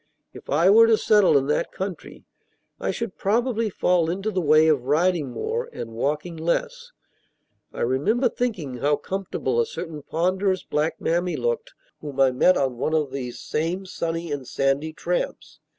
[0.33, 2.25] If I were to settle in that country,
[2.79, 6.91] I should probably fall into the way of riding more, and walking less.
[7.71, 12.79] I remember thinking how comfortable a certain ponderous black mammy looked, whom I met on
[12.79, 15.59] one of these same sunny and sandy tramps.